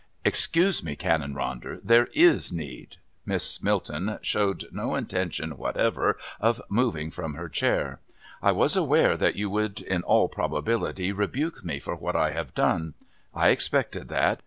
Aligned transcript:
"Excuse 0.25 0.81
me, 0.83 0.95
Canon 0.95 1.35
Ronder, 1.35 1.79
there 1.83 2.07
is 2.15 2.51
need." 2.51 2.97
Miss 3.23 3.61
Milton 3.61 4.17
showed 4.23 4.65
no 4.71 4.95
intention 4.95 5.57
whatever 5.59 6.17
of 6.39 6.59
moving 6.69 7.11
from 7.11 7.35
her 7.35 7.47
chair. 7.47 7.99
"I 8.41 8.51
was 8.51 8.75
aware 8.75 9.15
that 9.15 9.35
you 9.35 9.47
would, 9.51 9.79
in 9.79 10.01
all 10.01 10.27
probability, 10.27 11.11
rebuke 11.11 11.63
me 11.63 11.79
for 11.79 11.95
what 11.95 12.15
I 12.15 12.31
have 12.31 12.55
done. 12.55 12.95
I 13.35 13.49
expected 13.49 14.07
that. 14.07 14.39